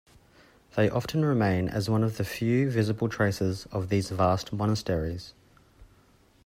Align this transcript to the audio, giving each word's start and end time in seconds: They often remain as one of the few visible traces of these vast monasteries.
They 0.75 0.89
often 0.89 1.23
remain 1.23 1.69
as 1.69 1.87
one 1.87 2.03
of 2.03 2.17
the 2.17 2.25
few 2.25 2.71
visible 2.71 3.07
traces 3.07 3.67
of 3.71 3.89
these 3.89 4.09
vast 4.09 4.51
monasteries. 4.51 5.35